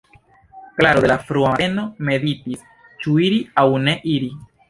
Klaro 0.79 1.03
de 1.05 1.09
la 1.11 1.17
frua 1.25 1.51
mateno 1.51 1.83
meditis: 2.09 2.65
ĉu 3.03 3.13
iri, 3.27 3.39
aŭ 3.65 3.69
ne 3.89 3.95
iri? 4.15 4.35